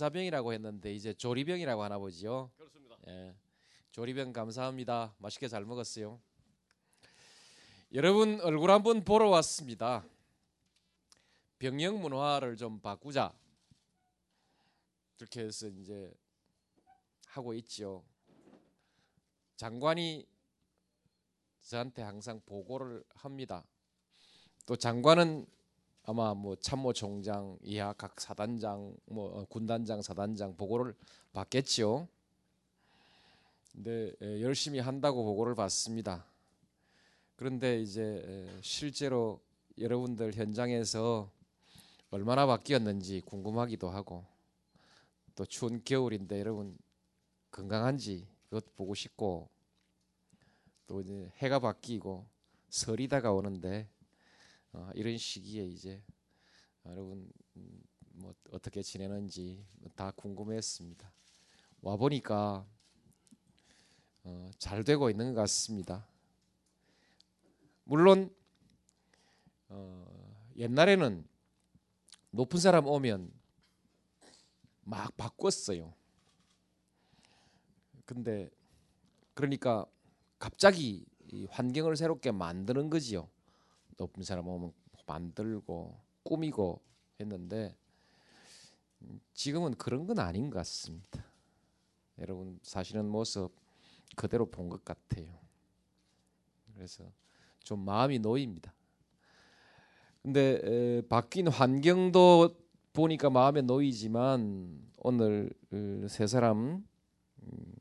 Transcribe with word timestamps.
사병이라고 0.00 0.52
했는데 0.54 0.94
이제 0.94 1.12
조리병이라고 1.12 1.82
하나 1.82 1.98
보지요. 1.98 2.50
그렇습니다. 2.56 2.96
예. 3.08 3.34
조리병 3.92 4.32
감사합니다. 4.32 5.14
맛있게 5.18 5.46
잘 5.48 5.64
먹었어요. 5.64 6.20
여러분 7.92 8.40
얼굴 8.40 8.70
한번 8.70 9.04
보러 9.04 9.28
왔습니다. 9.28 10.04
병영 11.58 12.00
문화를 12.00 12.56
좀 12.56 12.80
바꾸자. 12.80 13.34
그렇게 15.16 15.42
해서 15.42 15.68
이제 15.68 16.10
하고 17.26 17.52
있지요. 17.54 18.02
장관이 19.56 20.26
저한테 21.60 22.02
항상 22.02 22.40
보고를 22.46 23.04
합니다. 23.10 23.66
또 24.64 24.76
장관은 24.76 25.46
아마 26.04 26.34
뭐 26.34 26.56
참모총장 26.56 27.58
이하 27.62 27.92
각 27.92 28.20
사단장 28.20 28.96
뭐 29.06 29.40
어, 29.40 29.44
군단장 29.44 30.02
사단장 30.02 30.56
보고를 30.56 30.94
받겠지요. 31.32 32.08
근데 33.72 34.12
에, 34.20 34.40
열심히 34.40 34.78
한다고 34.80 35.24
보고를 35.24 35.54
받습니다. 35.54 36.24
그런데 37.36 37.80
이제 37.80 38.02
에, 38.02 38.60
실제로 38.62 39.40
여러분들 39.78 40.34
현장에서 40.34 41.30
얼마나 42.10 42.46
바뀌었는지 42.46 43.20
궁금하기도 43.20 43.88
하고 43.88 44.24
또 45.36 45.46
추운 45.46 45.82
겨울인데 45.84 46.40
여러분 46.40 46.76
건강한지 47.50 48.26
그것 48.48 48.74
보고 48.74 48.94
싶고 48.94 49.48
또 50.86 51.00
이제 51.00 51.30
해가 51.36 51.60
바뀌고 51.60 52.26
설이 52.68 53.08
다가오는데 53.08 53.88
어, 54.72 54.90
이런 54.94 55.16
시기에 55.16 55.64
이제 55.64 56.02
여러분 56.86 57.30
음, 57.56 57.82
뭐 58.12 58.34
어떻게 58.50 58.82
지내는지 58.82 59.64
다 59.96 60.12
궁금했습니다. 60.12 61.12
와 61.82 61.96
보니까 61.96 62.66
어, 64.24 64.50
잘 64.58 64.84
되고 64.84 65.10
있는 65.10 65.34
것 65.34 65.40
같습니다. 65.42 66.06
물론 67.84 68.34
어, 69.68 70.50
옛날에는 70.56 71.26
높은 72.30 72.60
사람 72.60 72.86
오면 72.86 73.32
막 74.82 75.16
바꿨어요. 75.16 75.94
근데 78.04 78.50
그러니까 79.34 79.86
갑자기 80.38 81.04
이 81.32 81.46
환경을 81.46 81.96
새롭게 81.96 82.32
만드는 82.32 82.90
거지요. 82.90 83.28
높은 84.00 84.22
사람 84.22 84.48
오면 84.48 84.72
만들고 85.06 85.94
꾸미고 86.22 86.80
했는데 87.20 87.76
음, 89.02 89.20
지금은 89.34 89.74
그런 89.74 90.06
건 90.06 90.18
아닌 90.18 90.48
것 90.48 90.56
같습니다. 90.60 91.22
여러분 92.18 92.58
사시는 92.62 93.06
모습 93.08 93.52
그대로 94.16 94.46
본 94.50 94.70
것 94.70 94.82
같아요. 94.84 95.38
그래서 96.74 97.04
좀 97.62 97.80
마음이 97.84 98.18
놓입니다. 98.20 98.72
근데 100.22 100.60
에, 100.64 101.02
바뀐 101.08 101.48
환경도 101.48 102.56
보니까 102.92 103.28
마음에 103.30 103.60
놓이지만 103.62 104.80
오늘 104.98 105.50
그 105.68 106.06
세 106.08 106.26
사람 106.26 106.84
음, 107.42 107.74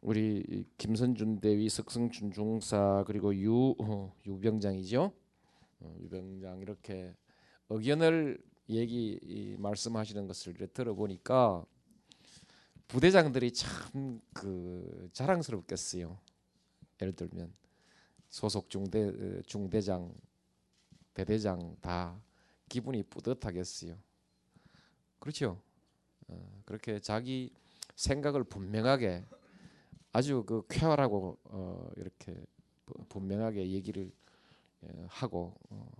우리 0.00 0.66
김선준 0.78 1.40
대위, 1.40 1.68
석승준 1.68 2.32
중사 2.32 3.04
그리고 3.06 3.34
유 3.36 3.74
어, 3.78 4.12
유병장이죠. 4.26 5.12
어, 5.86 5.96
유병장 6.00 6.60
이렇게 6.60 7.14
의견을 7.70 8.38
얘기 8.68 9.18
이, 9.22 9.56
말씀하시는 9.58 10.26
것을 10.26 10.54
들어보니까 10.72 11.64
부대장들이 12.88 13.52
참 13.52 14.20
그 14.32 15.08
자랑스럽겠어요. 15.12 16.18
예를 17.00 17.14
들면 17.14 17.52
소속 18.30 18.70
중대 18.70 19.08
어, 19.08 19.42
중대장, 19.46 20.14
대대장 21.14 21.76
다 21.80 22.20
기분이 22.68 23.02
뿌듯하겠어요. 23.04 23.96
그렇죠. 25.18 25.60
어, 26.28 26.62
그렇게 26.64 27.00
자기 27.00 27.52
생각을 27.96 28.44
분명하게 28.44 29.24
아주 30.12 30.44
그 30.46 30.62
쾌활하고 30.68 31.38
어, 31.44 31.90
이렇게 31.96 32.34
부- 32.86 33.04
분명하게 33.08 33.70
얘기를 33.70 34.06
예, 34.06 34.35
하고 35.08 35.54
어, 35.70 35.90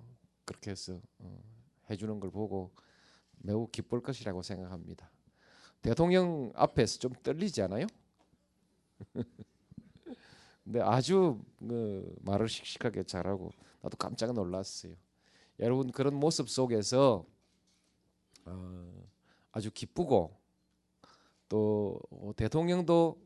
그렇게 0.44 0.70
해서 0.70 1.00
어, 1.18 1.42
해주는 1.90 2.20
걸 2.20 2.30
보고 2.30 2.72
매우 3.38 3.68
기쁠 3.68 4.02
것이라고 4.02 4.42
생각합니다. 4.42 5.10
대통령 5.82 6.52
앞에서 6.54 6.98
좀 6.98 7.12
떨리지 7.22 7.62
않아요? 7.62 7.86
근데 10.64 10.80
아주 10.80 11.40
그 11.58 12.12
말을 12.22 12.48
씩씩하게 12.48 13.04
잘하고 13.04 13.52
나도 13.82 13.96
깜짝 13.96 14.32
놀랐어요. 14.32 14.94
여러분 15.60 15.92
그런 15.92 16.14
모습 16.14 16.48
속에서 16.50 17.24
어, 18.44 19.06
아주 19.52 19.70
기쁘고 19.70 20.36
또 21.48 22.00
어, 22.10 22.32
대통령도 22.36 23.20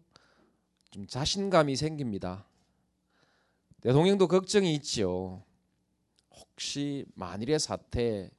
좀 0.90 1.06
자신감이 1.06 1.76
생깁니다. 1.76 2.46
대통령도 3.80 4.28
걱정이 4.28 4.74
있지요. 4.74 5.42
혹시 6.30 7.06
만일의 7.14 7.58
사태 7.58 8.30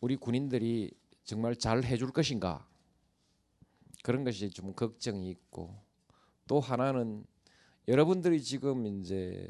우리 0.00 0.16
군인들이 0.16 0.92
정말 1.24 1.56
잘 1.56 1.82
해줄 1.84 2.12
것인가 2.12 2.66
그런 4.02 4.24
것이 4.24 4.50
좀 4.50 4.74
걱정이 4.74 5.30
있고 5.30 5.74
또 6.46 6.60
하나는 6.60 7.24
여러분들이 7.88 8.42
지금 8.42 8.86
이제 8.86 9.48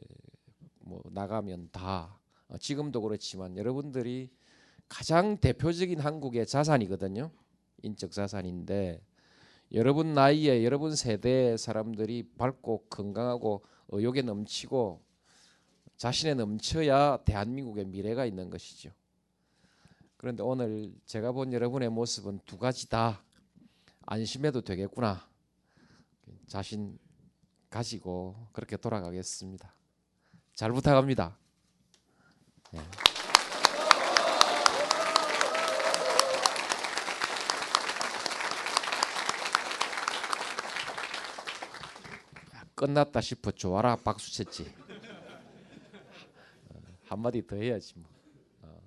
뭐 0.79 1.03
나가면 1.11 1.71
다 1.73 2.19
어, 2.49 2.59
지금도 2.59 3.01
그렇지만 3.01 3.57
여러분들이 3.57 4.31
가장 4.89 5.39
대표적인 5.39 5.99
한국의 5.99 6.47
자산이거든요. 6.47 7.31
인적 7.83 8.13
자산인데 8.13 9.01
여러분 9.73 10.13
나이에 10.13 10.65
여러분 10.65 10.95
세대의 10.95 11.59
사람들이 11.59 12.25
밝고 12.37 12.85
건강하고 12.91 13.65
의욕에 13.93 14.23
넘치고 14.23 15.03
자신에 15.97 16.35
넘쳐야 16.35 17.19
대한민국의 17.25 17.85
미래가 17.87 18.27
있는 18.27 18.51
것이죠. 18.51 18.91
그런데 20.17 20.43
오늘 20.43 20.93
제가 21.05 21.33
본 21.33 21.53
여러분의 21.53 21.91
모습은 21.91 22.41
두 22.47 22.59
가지 22.59 22.89
다 22.89 23.23
안심해도 24.03 24.63
되겠구나. 24.63 25.29
자신 26.47 26.99
가지고 27.71 28.49
그렇게 28.53 28.77
돌아가겠습니다. 28.77 29.75
잘 30.55 30.73
부탁합니다. 30.73 31.39
네. 32.73 32.81
끝났다 42.83 43.21
싶어 43.21 43.53
좋아라 43.53 43.95
박수 43.95 44.33
쳤지. 44.33 44.75
어, 46.69 46.83
한마디 47.05 47.47
더 47.47 47.55
해야지 47.55 47.97
뭐. 47.97 48.11
어. 48.63 48.83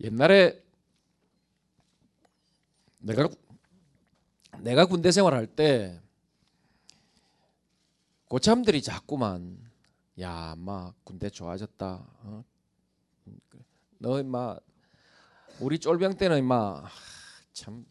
옛날에 0.00 0.62
내가 2.98 3.30
내가 4.60 4.84
군대 4.84 5.10
생활할 5.10 5.46
때 5.46 5.98
고참들이 8.28 8.82
자꾸만 8.82 9.58
야, 10.20 10.54
마 10.58 10.92
군대 11.04 11.30
좋아졌다. 11.30 12.06
어? 12.22 12.44
너 13.98 14.20
임마 14.20 14.58
우리 15.58 15.78
쫄병 15.78 16.18
때는 16.18 16.36
임마 16.40 16.84
참 17.54 17.86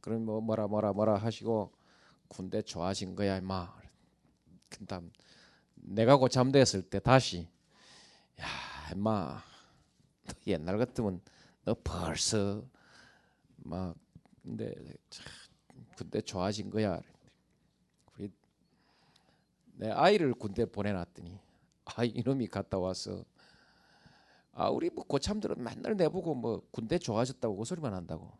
그런 0.00 0.24
뭐 0.24 0.40
뭐라 0.40 0.66
뭐라 0.66 0.92
뭐라 0.92 1.18
하시고 1.18 1.75
군대 2.28 2.62
좋아진 2.62 3.14
거야 3.14 3.38
임마. 3.38 3.74
그다음 4.68 5.10
내가 5.74 6.16
고참됐을 6.16 6.82
때 6.82 6.98
다시 6.98 7.48
야 8.40 8.46
임마 8.92 9.42
너 10.24 10.34
옛날 10.46 10.78
같으면 10.78 11.20
너 11.64 11.74
벌써 11.82 12.64
막 13.56 13.94
근데 14.42 14.74
참 15.10 15.24
군대 15.96 16.20
좋아진 16.20 16.70
거야. 16.70 17.00
우리 18.14 18.30
내 19.74 19.90
아이를 19.90 20.34
군대 20.34 20.64
보내놨더니 20.64 21.38
아 21.84 22.04
이놈이 22.04 22.48
갔다 22.48 22.78
와서 22.78 23.24
아 24.52 24.68
우리 24.70 24.90
뭐 24.90 25.04
고참들은 25.04 25.62
맨날 25.62 25.96
내보고 25.96 26.34
뭐 26.34 26.62
군대 26.70 26.98
좋아졌다고 26.98 27.56
그 27.56 27.64
소리만 27.64 27.92
한다고. 27.94 28.32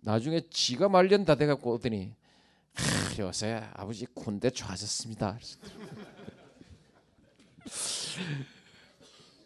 나중에 0.00 0.40
지가 0.50 0.88
말년 0.88 1.24
다 1.24 1.34
돼갖고 1.34 1.74
오더니 1.74 2.14
하, 2.74 3.22
요새 3.22 3.62
아버지 3.74 4.06
군대 4.06 4.50
좋아졌습니다. 4.50 5.38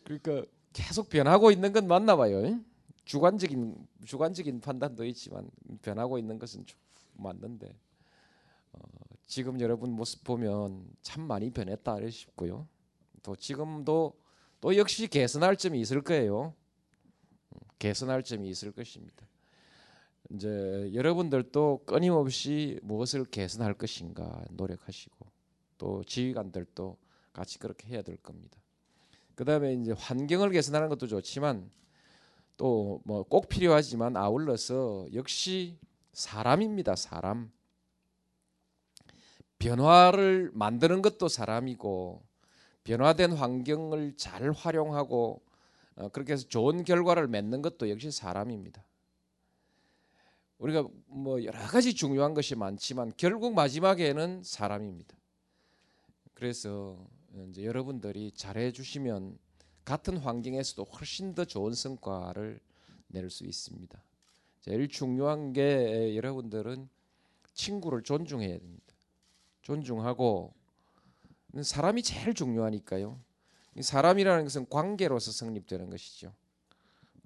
그러니까 0.05 0.45
계속 0.73 1.09
변하고 1.09 1.51
있는 1.51 1.73
건 1.73 1.87
맞나 1.87 2.17
봐요. 2.17 2.61
주관적인 3.05 3.87
주관적인 4.05 4.61
판단도 4.61 5.05
있지만 5.07 5.51
변하고 5.83 6.19
있는 6.19 6.39
것은 6.39 6.67
좀 6.67 6.79
맞는데 7.15 7.75
어, 8.73 8.79
지금 9.27 9.61
여러분 9.61 9.93
모습 9.93 10.25
보면 10.25 10.87
참 11.03 11.23
많이 11.23 11.51
변했다 11.51 11.97
싶고요. 12.11 12.67
또 13.23 13.37
지금도 13.37 14.17
또 14.61 14.77
역시 14.77 15.09
개선할 15.09 15.57
점이 15.57 15.81
있을 15.81 16.03
거예요. 16.03 16.55
음, 17.51 17.59
개선할 17.79 18.23
점이 18.23 18.49
있을 18.49 18.73
것입니다. 18.73 19.27
이제 20.35 20.91
여러분들도 20.95 21.83
끊임없이 21.85 22.79
무엇을 22.83 23.25
개선할 23.27 23.75
것인가 23.75 24.45
노력하시고 24.51 25.27
또 25.79 26.03
지휘관들도 26.05 26.97
같이 27.33 27.59
그렇게 27.59 27.89
해야 27.89 28.03
될 28.03 28.17
겁니다. 28.17 28.59
그다음에 29.35 29.75
이제 29.75 29.93
환경을 29.93 30.51
개선하는 30.51 30.89
것도 30.89 31.07
좋지만 31.07 31.71
또 32.57 33.01
뭐 33.05 33.25
꼭 33.25 33.49
필요하지만 33.49 34.17
아울러서 34.17 35.09
역시 35.15 35.79
사람입니다. 36.13 36.97
사람. 36.97 37.51
변화를 39.59 40.51
만드는 40.55 41.03
것도 41.03 41.29
사람이고 41.29 42.23
변화된 42.85 43.33
환경을 43.33 44.17
잘 44.17 44.51
활용하고 44.51 45.43
어, 45.97 46.09
그렇게 46.09 46.33
해서 46.33 46.47
좋은 46.49 46.85
결과를 46.85 47.29
맺는 47.29 47.63
것도 47.63 47.91
역시 47.91 48.11
사람입니다. 48.11 48.85
우리가 50.63 50.87
뭐 51.07 51.43
여러 51.43 51.59
가지 51.59 51.93
중요한 51.93 52.35
것이 52.35 52.55
많지만 52.55 53.13
결국 53.17 53.53
마지막에는 53.55 54.43
사람입니다. 54.45 55.17
그래서 56.35 57.05
이제 57.49 57.65
여러분들이 57.65 58.31
잘해 58.31 58.71
주시면 58.71 59.39
같은 59.85 60.17
환경에서도 60.19 60.85
훨씬 60.85 61.35
더 61.35 61.45
좋은 61.45 61.75
성과를 61.75 62.61
낼 63.09 63.29
수 63.29 63.45
있습니다. 63.45 64.03
제일 64.61 64.89
중요한 64.89 65.53
게 65.53 66.15
여러분들은 66.15 66.89
친구를 67.55 68.03
존중해야 68.05 68.59
됩니다. 68.59 68.95
존중하고 69.63 70.55
사람이 71.61 72.05
제일 72.05 72.35
중요하니까요. 72.35 73.21
사람이라는 73.81 74.45
것은 74.45 74.69
관계로서 74.69 75.33
성립되는 75.33 75.91
것이죠. 75.91 76.33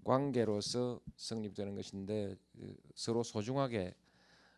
관계로서 0.06 1.00
성립되는 1.16 1.74
것인데 1.74 2.36
서로 2.94 3.24
소중하게 3.24 3.92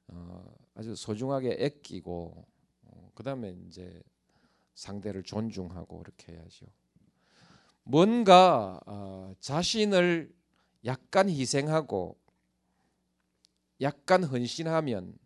어, 0.08 0.54
아주 0.74 0.94
소중하게 0.94 1.64
아끼고 1.64 2.46
어, 2.82 3.10
그 3.14 3.22
다음에 3.22 3.56
이제 3.66 4.02
상대를 4.74 5.22
존중하고 5.22 6.02
이렇게 6.02 6.34
해야죠. 6.34 6.66
뭔가 7.82 8.78
어, 8.86 9.34
자신을 9.40 10.32
약간 10.84 11.30
희생하고 11.30 12.18
약간 13.80 14.24
헌신하면 14.24 15.18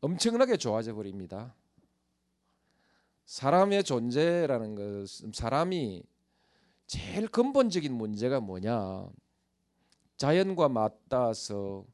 엄청나게 0.00 0.56
좋아져 0.56 0.94
버립니다. 0.94 1.54
사람의 3.26 3.84
존재라는 3.84 4.74
것은 4.74 5.32
사람이 5.32 6.02
제일 6.86 7.28
근본적인 7.28 7.92
문제가 7.92 8.40
뭐냐? 8.40 9.10
자연과 10.16 10.68
맞닿아서 10.68 11.84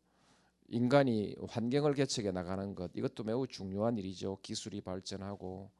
인간이 0.68 1.34
환경을 1.48 1.94
개척해 1.94 2.30
나가는 2.30 2.74
것 2.74 2.90
이것도 2.94 3.24
매우 3.24 3.46
중요한 3.46 3.98
일이죠. 3.98 4.38
기술이 4.42 4.80
발전하고 4.80 5.70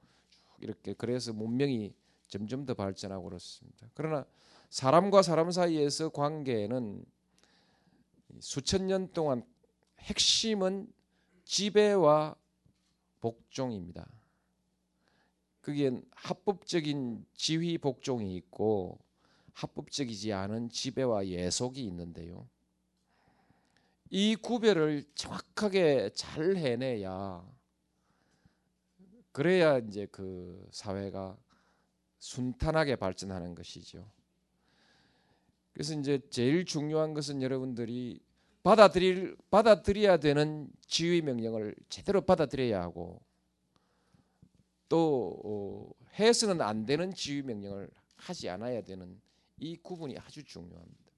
이렇게 0.59 0.95
그래서 0.95 1.33
문명이 1.33 1.95
점점 2.29 2.65
더 2.67 2.75
발전하고 2.75 3.25
그렇습니다. 3.25 3.89
그러나 3.95 4.27
사람과 4.69 5.23
사람 5.23 5.51
사이에서 5.51 6.11
관계는 6.11 7.05
수천 8.39 8.87
년 8.87 9.13
동안 9.13 9.45
핵심은 9.99 10.93
지배와 11.45 12.37
복종입니다. 13.21 14.09
거기엔 15.63 16.05
합법적인 16.13 17.27
지휘 17.35 17.79
복종이 17.79 18.37
있고 18.37 18.99
합법적이지 19.55 20.33
않은 20.33 20.71
지배와 20.71 21.27
예속이 21.27 21.85
있는데요. 21.87 22.49
이 24.11 24.35
구별을 24.37 25.05
정확하게 25.15 26.11
잘 26.15 26.57
해내야 26.57 27.49
그래야 29.33 29.79
이제 29.79 30.07
그 30.11 30.67
사회가 30.73 31.39
순탄하게 32.19 32.97
발전하는 32.97 33.55
것이죠. 33.55 34.11
그래서 35.73 35.95
이제 35.95 36.21
제일 36.31 36.65
중요한 36.65 37.15
것은 37.15 37.41
여러분들이 37.41 38.21
받아들일 38.63 39.37
받아들여야 39.51 40.19
되는 40.19 40.69
지휘 40.87 41.23
명령을 41.23 41.75
제대로 41.89 42.21
받아들여야 42.21 42.83
하고 42.83 43.23
또 44.89 45.41
어, 45.45 45.91
해서는 46.19 46.61
안 46.61 46.85
되는 46.85 47.15
지휘 47.15 47.43
명령을 47.43 47.89
하지 48.17 48.49
않아야 48.51 48.83
되는 48.83 49.21
이 49.61 49.77
구분이 49.77 50.19
아주 50.19 50.43
중요합니다. 50.43 51.13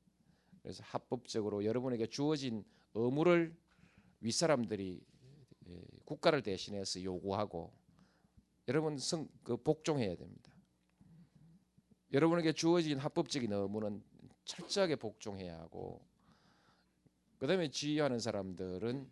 그래서 0.62 0.82
합법적으로 0.84 1.64
여러분에게 1.64 2.06
주어진 2.06 2.64
의무를 2.94 3.56
윗사람들이 4.20 5.00
예, 5.68 5.82
국가를 6.04 6.42
대신해서 6.42 7.02
요구하고 7.02 7.72
여러분 8.68 8.98
성, 8.98 9.28
그 9.42 9.56
복종해야 9.56 10.16
됩니다. 10.16 10.52
여러분에게 12.12 12.52
주어진 12.52 12.98
합법적인 12.98 13.52
의무는 13.52 14.02
철저하게 14.44 14.96
복종해야 14.96 15.58
하고 15.60 16.04
그다음에 17.38 17.70
지휘하는 17.70 18.18
사람들은 18.18 19.10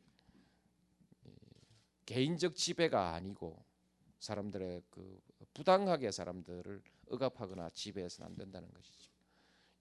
개인적 2.06 2.56
지배가 2.56 3.14
아니고 3.14 3.64
사람들의 4.18 4.82
그 4.90 5.20
부당하게 5.54 6.10
사람들을 6.10 6.82
억압하거나 7.08 7.70
지배해서는 7.70 8.30
안 8.30 8.36
된다는 8.36 8.72
것이죠. 8.72 9.09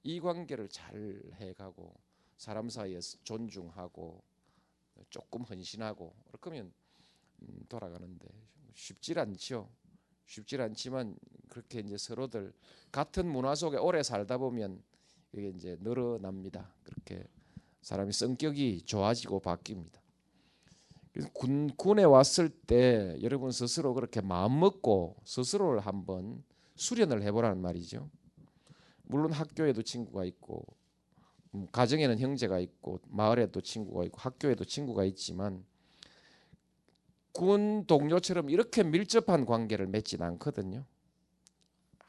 이 0.03 0.19
관계를 0.19 0.69
잘 0.69 1.21
해가고 1.33 1.93
사람 2.37 2.69
사이에서 2.69 3.17
존중하고 3.23 4.23
조금 5.09 5.41
헌신하고 5.43 6.13
그러면 6.39 6.71
음, 7.41 7.65
돌아가는데 7.67 8.27
쉽질 8.73 9.19
않죠. 9.19 9.69
쉽질 10.25 10.61
않지만 10.61 11.17
그렇게 11.49 11.79
이제 11.79 11.97
서로들 11.97 12.53
같은 12.91 13.25
문화 13.27 13.55
속에 13.55 13.77
오래 13.77 14.03
살다 14.03 14.37
보면 14.37 14.81
이게 15.33 15.49
이제 15.49 15.77
늘어납니다. 15.81 16.73
그렇게 16.83 17.25
사람이 17.81 18.13
성격이 18.13 18.83
좋아지고 18.83 19.41
바뀝니다. 19.41 19.99
군, 21.33 21.75
군에 21.75 22.03
왔을 22.03 22.49
때 22.49 23.17
여러분 23.21 23.51
스스로 23.51 23.93
그렇게 23.93 24.21
마음 24.21 24.59
먹고 24.59 25.17
스스로를 25.25 25.81
한번 25.81 26.43
수련을 26.75 27.23
해보라는 27.23 27.61
말이죠. 27.61 28.09
물론 29.09 29.31
학교에도 29.31 29.81
친구가 29.81 30.23
있고 30.25 30.65
음, 31.55 31.67
가정에는 31.71 32.19
형제가 32.19 32.59
있고 32.59 32.99
마을에도 33.07 33.59
친구가 33.59 34.05
있고 34.05 34.19
학교에도 34.19 34.63
친구가 34.63 35.03
있지만 35.05 35.65
군 37.31 37.85
동료처럼 37.87 38.51
이렇게 38.51 38.83
밀접한 38.83 39.45
관계를 39.45 39.87
맺진 39.87 40.21
않거든요. 40.21 40.85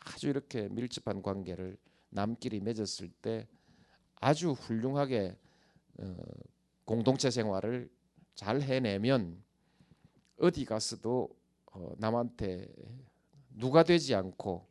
아주 0.00 0.28
이렇게 0.28 0.68
밀접한 0.68 1.22
관계를 1.22 1.78
남끼리 2.10 2.60
맺었을 2.60 3.08
때 3.22 3.48
아주 4.16 4.52
훌륭하게 4.52 5.38
어, 6.00 6.16
공동체 6.84 7.30
생활을 7.30 7.88
잘 8.34 8.60
해내면 8.60 9.42
어디 10.38 10.66
가서도 10.66 11.30
어, 11.72 11.94
남한테 11.96 12.68
누가 13.56 13.84
되지 13.84 14.14
않고 14.14 14.66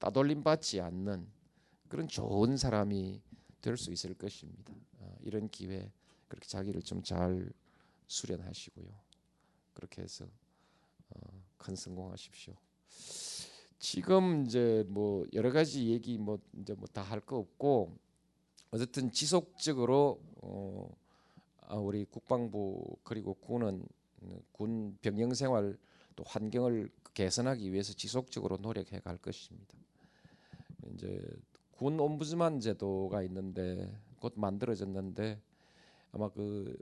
따돌림 0.00 0.42
받지 0.42 0.80
않는 0.80 1.37
그런 1.88 2.08
좋은 2.08 2.56
사람이 2.56 3.20
될 3.60 3.76
수 3.76 3.90
있을 3.92 4.14
것입니다. 4.14 4.72
어, 4.98 5.16
이런 5.22 5.48
기회 5.48 5.90
그렇게 6.28 6.46
자기를 6.48 6.82
좀 6.82 7.02
잘 7.02 7.50
수련하시고요. 8.06 8.86
그렇게 9.74 10.02
해서 10.02 10.24
어, 11.10 11.42
큰 11.58 11.74
성공하십시오. 11.76 12.54
지금 13.78 14.44
이제 14.46 14.84
뭐 14.88 15.26
여러 15.32 15.52
가지 15.52 15.88
얘기 15.88 16.18
뭐 16.18 16.38
이제 16.60 16.74
뭐 16.74 16.86
다 16.92 17.02
할 17.02 17.20
거 17.20 17.36
없고 17.38 17.96
어쨌든 18.70 19.10
지속적으로 19.12 20.20
어 20.42 20.90
아, 21.62 21.76
우리 21.76 22.04
국방부 22.04 22.96
그리고 23.04 23.34
군은 23.34 23.84
군 24.52 24.96
병영 25.02 25.34
생활 25.34 25.78
또 26.16 26.24
환경을 26.26 26.90
개선하기 27.14 27.72
위해서 27.72 27.92
지속적으로 27.92 28.56
노력해 28.56 29.00
갈 29.00 29.16
것입니다. 29.18 29.74
이제 30.94 31.22
군 31.78 31.98
옴부즈만 32.00 32.58
제도가 32.58 33.22
있는데 33.22 33.96
곧 34.18 34.32
만들어졌는데 34.34 35.40
아마 36.10 36.28
그군 36.28 36.76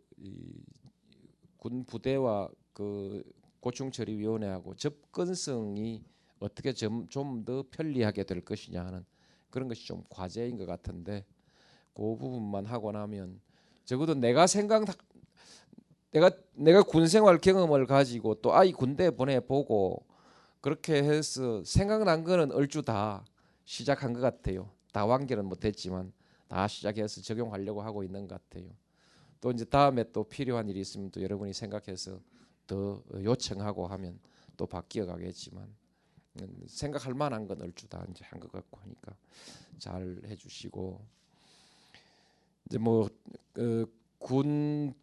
부대와 1.85 2.49
그 2.73 3.23
고충 3.61 3.91
처리 3.91 4.17
위원회하고 4.17 4.75
접근성이 4.75 6.03
어떻게 6.41 6.73
좀 6.73 7.07
더 7.45 7.65
편리하게 7.71 8.25
될 8.25 8.43
것이냐 8.43 8.87
하는 8.87 9.05
그런 9.51 9.69
것이 9.69 9.87
좀 9.87 10.03
과제인 10.09 10.57
것 10.57 10.65
같은데 10.65 11.27
그 11.93 12.17
부분만 12.17 12.65
하고 12.65 12.91
나면 12.91 13.39
적어도 13.85 14.15
내가 14.15 14.47
생각 14.47 14.87
내가 16.11 16.31
내가 16.55 16.83
군 16.83 17.07
생활 17.07 17.37
경험을 17.37 17.87
가지고 17.87 18.37
또 18.37 18.55
아이 18.55 18.73
군대 18.73 19.11
보내 19.11 19.41
보고 19.41 20.07
그렇게 20.63 21.03
해서 21.03 21.63
생각난 21.65 22.25
거는 22.25 22.53
얼추 22.53 22.83
다 22.83 23.27
시작한 23.67 24.15
것 24.15 24.21
같아요. 24.21 24.71
다 24.97 25.05
완결은 25.05 25.45
못했지만 25.45 26.11
다 26.49 26.67
시작해서 26.67 27.21
적용하려고 27.21 27.83
하고 27.83 28.03
있는 28.03 28.27
것 28.27 28.41
같아요. 28.49 28.71
또 29.43 29.51
이제 29.51 29.67
다음에 29.67 30.11
또 30.11 30.25
필요한 30.25 30.71
일이 30.71 30.81
있으면 30.81 31.11
또 31.11 31.21
여러분이 31.21 31.53
생각해서 31.53 32.19
더 32.67 33.03
요청하고 33.13 33.89
하면 33.89 34.19
또 34.57 34.67
바뀌어 34.67 35.05
가겠지만 35.05 35.69
음, 36.41 36.65
생각할 36.67 37.13
만한 37.13 37.47
건 37.47 37.61
얼추 37.61 37.89
다 37.91 38.07
이제 38.11 38.25
한 38.25 38.41
것 38.41 38.51
같고 38.51 38.81
하니까 38.81 39.15
잘 39.79 40.19
해주시고 40.25 40.99
이제 42.65 42.79
뭐군 42.79 43.11
그 43.53 43.93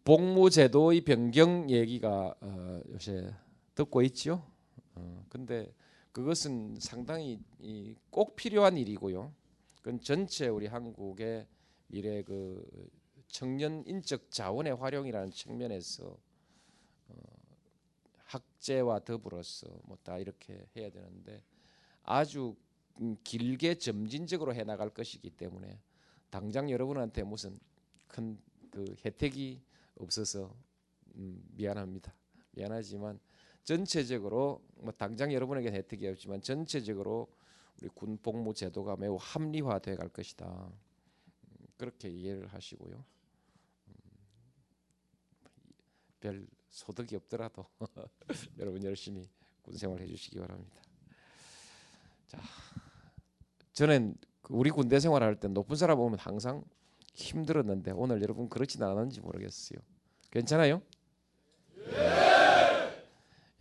복무제도의 0.04 1.02
변경 1.02 1.70
얘기가 1.70 2.34
어, 2.40 2.80
요새 2.90 3.32
듣고 3.76 4.02
있죠. 4.02 4.44
어, 4.96 5.24
근데 5.28 5.72
그것은 6.10 6.78
상당히 6.80 7.38
꼭 8.10 8.34
필요한 8.34 8.76
일이고요. 8.76 9.32
그건 9.84 10.00
전체 10.00 10.48
우리 10.48 10.66
한국의 10.66 11.46
미래 11.88 12.22
그 12.22 12.90
청년 13.28 13.84
인적 13.86 14.30
자원의 14.30 14.76
활용이라는 14.76 15.30
측면에서 15.30 16.16
어, 17.08 17.14
학제와 18.24 19.00
더불어서 19.00 19.68
뭐 19.84 19.98
다 20.02 20.16
이렇게 20.16 20.66
해야 20.74 20.88
되는데 20.88 21.42
아주 22.02 22.56
음, 23.02 23.18
길게 23.24 23.74
점진적으로 23.74 24.54
해 24.54 24.64
나갈 24.64 24.88
것이기 24.88 25.28
때문에 25.28 25.78
당장 26.30 26.70
여러분한테 26.70 27.22
무슨 27.24 27.60
큰 28.08 28.38
그 28.74 28.96
혜택이 29.04 29.62
없어서 30.00 30.52
음, 31.14 31.40
미안합니다. 31.52 32.12
미안하지만 32.52 33.20
전체적으로 33.62 34.64
뭐 34.78 34.92
당장 34.92 35.32
여러분에게 35.32 35.70
혜택이 35.70 36.08
없지만 36.08 36.42
전체적으로 36.42 37.28
우리 37.80 37.88
군 37.88 38.18
복무 38.18 38.54
제도가 38.54 38.96
매우 38.96 39.16
합리화돼 39.20 39.96
갈 39.96 40.08
것이다. 40.08 40.46
음, 40.46 41.66
그렇게 41.76 42.08
이해를 42.08 42.46
하시고요. 42.46 43.04
음, 43.88 43.94
별 46.20 46.46
소득이 46.68 47.16
없더라도 47.16 47.66
여러분 48.58 48.82
열심히 48.84 49.28
군 49.62 49.76
생활 49.76 50.00
해주시기 50.00 50.38
바랍니다. 50.38 50.82
자, 52.26 52.40
저는 53.72 54.16
그 54.42 54.54
우리 54.54 54.70
군대 54.70 55.00
생활할 55.00 55.38
때 55.40 55.48
높은 55.48 55.76
사람 55.76 55.98
보면 55.98 56.18
항상 56.18 56.64
힘들었는데 57.14 57.92
오늘 57.92 58.20
여러분 58.22 58.48
그렇진 58.48 58.82
않았는지 58.82 59.20
모르겠어요. 59.20 59.78
괜찮아요? 60.30 60.82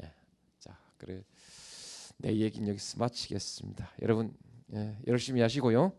예. 0.02 0.14
자, 0.60 0.78
그래 0.98 1.24
내 2.24 2.38
얘기는 2.38 2.66
여기서 2.70 2.98
마치겠습니다. 3.00 3.92
여러분 4.02 4.34
예, 4.74 4.98
열심히 5.08 5.42
하시고요. 5.42 5.92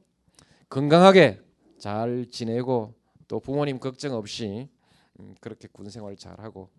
건강하게 0.70 1.42
잘 1.78 2.26
지내고 2.30 2.94
또 3.28 3.40
부모님 3.40 3.78
걱정 3.78 4.14
없이 4.14 4.70
음, 5.20 5.34
그렇게 5.38 5.68
군 5.68 5.90
생활 5.90 6.16
잘하고 6.16 6.70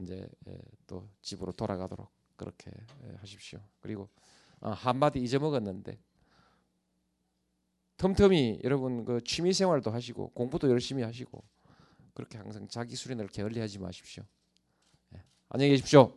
이제 0.00 0.24
예, 0.46 0.56
또 0.86 1.08
집으로 1.20 1.50
돌아가도록 1.50 2.08
그렇게 2.36 2.70
예, 3.08 3.16
하십시오. 3.16 3.58
그리고 3.80 4.08
아, 4.60 4.70
한마디 4.70 5.18
잊어먹었는데 5.18 5.98
틈틈이 7.96 8.60
여러분 8.62 9.04
그 9.04 9.20
취미 9.24 9.52
생활도 9.52 9.90
하시고 9.90 10.30
공부도 10.30 10.70
열심히 10.70 11.02
하시고 11.02 11.42
그렇게 12.14 12.38
항상 12.38 12.68
자기 12.68 12.94
수련을 12.94 13.26
게을리하지 13.26 13.80
마십시오. 13.80 14.22
예. 15.16 15.24
안녕히 15.48 15.72
계십시오. 15.72 16.16